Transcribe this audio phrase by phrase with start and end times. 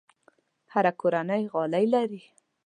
[0.73, 2.21] هره کورنۍ غالۍ لري.